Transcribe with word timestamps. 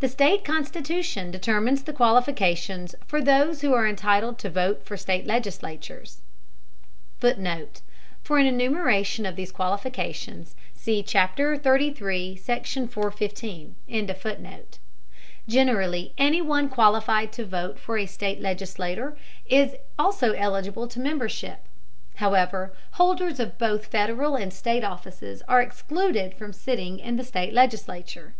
The 0.00 0.08
state 0.08 0.44
constitution 0.44 1.30
determines 1.30 1.84
the 1.84 1.92
qualifications 1.92 2.94
of 2.94 3.24
those 3.24 3.60
who 3.60 3.72
are 3.72 3.86
entitled 3.86 4.36
to 4.40 4.50
vote 4.50 4.84
for 4.84 4.96
state 4.96 5.26
legislators. 5.28 6.22
[Footnote: 7.20 7.80
For 8.20 8.38
an 8.40 8.46
enumeration 8.46 9.24
of 9.24 9.36
these 9.36 9.52
qualifications, 9.52 10.56
see 10.74 11.04
Chapter 11.04 11.54
XXXIII, 11.54 12.34
Section 12.34 12.88
415.] 12.88 13.76
Generally, 15.46 16.14
anyone 16.18 16.68
qualified 16.68 17.32
to 17.34 17.46
vote 17.46 17.78
for 17.78 17.96
a 17.96 18.06
state 18.06 18.40
legislator 18.40 19.16
is 19.46 19.76
also 19.96 20.32
eligible 20.32 20.88
to 20.88 20.98
membership. 20.98 21.60
However, 22.16 22.72
holders 22.94 23.38
of 23.38 23.56
both 23.56 23.86
Federal 23.86 24.34
and 24.34 24.52
state 24.52 24.82
offices 24.82 25.44
are 25.46 25.62
excluded 25.62 26.34
from 26.34 26.52
sitting 26.52 26.98
in 26.98 27.14
the 27.14 27.22
state 27.22 27.52
legislature. 27.52 28.34